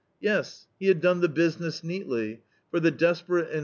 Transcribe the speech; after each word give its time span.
Yes, 0.19 0.65
he 0.79 0.87
had 0.87 0.99
done 0.99 1.21
the 1.21 1.29
business 1.29 1.83
neatly, 1.83 2.41
for 2.71 2.79
the 2.79 2.89
desperate 2.89 3.41
and 3.41 3.49
much 3.49 3.49
a^ 3.49 3.53
["7l 3.53 3.59
D,i. 3.59 3.59